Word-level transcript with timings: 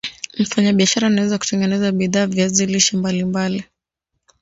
Mfanyabishara 0.39 1.07
anaweza 1.07 1.37
kutengeneza 1.37 1.91
bidhaa 1.91 2.25
viazi 2.25 2.65
lishe 2.65 2.97
mbali 2.97 3.25
mbali 3.25 3.63